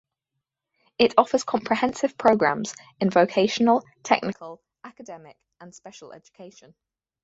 [0.97, 6.73] It offers comprehensive programs in vocational, technical, academic and special education.